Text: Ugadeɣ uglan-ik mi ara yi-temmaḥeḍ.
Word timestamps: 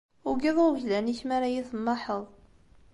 Ugadeɣ 0.29 0.65
uglan-ik 0.75 1.21
mi 1.27 1.33
ara 1.35 1.47
yi-temmaḥeḍ. 1.53 2.23